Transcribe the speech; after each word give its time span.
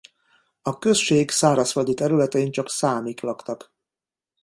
A 0.61 0.77
község 0.77 1.29
szárazföldi 1.31 1.93
területein 1.93 2.51
csak 2.51 2.69
számik 2.69 3.21
laktak. 3.21 3.73